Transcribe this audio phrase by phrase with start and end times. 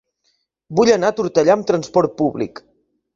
[0.79, 2.63] Vull anar a Tortellà amb trasport públic.